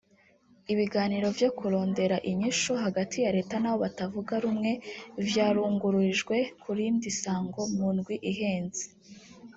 Ibiganiro 0.73 1.27
vyo 1.37 1.49
kurondera 1.57 2.17
inyishu 2.31 2.71
hagati 2.83 3.17
ya 3.23 3.31
reta 3.37 3.55
n’abo 3.59 3.77
batavuga 3.85 4.33
rumwe 4.43 4.71
vyarungururijwe 5.27 6.37
ku 6.61 6.69
rindi 6.77 7.09
sango 7.21 7.61
mu 7.75 7.87
ndwi 7.95 8.15
iheze 8.31 8.85